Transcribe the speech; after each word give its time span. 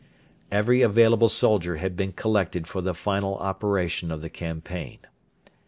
Every 0.51 0.81
available 0.81 1.29
soldier 1.29 1.75
had 1.75 1.95
been 1.95 2.11
collected 2.13 2.65
for 2.65 2.81
the 2.81 2.95
final 2.95 3.35
operation 3.37 4.09
of 4.09 4.21
the 4.23 4.31
campaign. 4.31 4.97